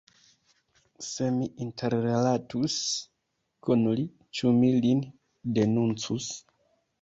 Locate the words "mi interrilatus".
1.35-2.77